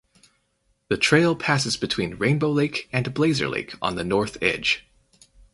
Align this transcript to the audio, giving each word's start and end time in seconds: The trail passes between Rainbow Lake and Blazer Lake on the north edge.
The 0.87 0.97
trail 0.97 1.35
passes 1.35 1.77
between 1.77 2.15
Rainbow 2.15 2.49
Lake 2.51 2.89
and 2.91 3.13
Blazer 3.13 3.47
Lake 3.47 3.75
on 3.83 3.97
the 3.97 4.03
north 4.03 4.35
edge. 4.41 4.87